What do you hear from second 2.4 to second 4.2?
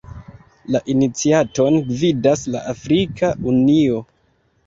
la Afrika Unio.